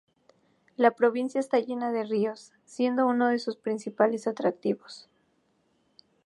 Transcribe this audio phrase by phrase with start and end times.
[0.77, 5.07] La provincia está llena de ríos, siendo uno de sus principales atractivos.